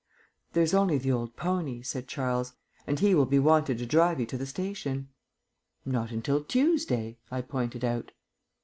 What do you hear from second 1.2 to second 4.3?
pony," said Charles, "and he will be wanted to drive you